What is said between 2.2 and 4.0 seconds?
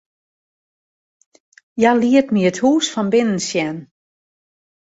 my it hûs fan binnen sjen.